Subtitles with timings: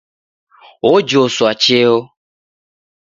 [0.91, 1.97] Ojoswa cheo